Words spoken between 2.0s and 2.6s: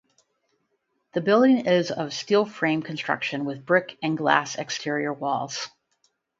steel